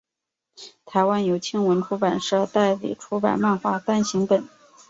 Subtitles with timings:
[0.83, 4.43] 台湾由青文出版社代理出版漫画单行本。